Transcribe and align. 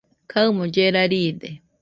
kaɨmo 0.31 0.63
llera 0.73 1.01
riide 1.11 1.49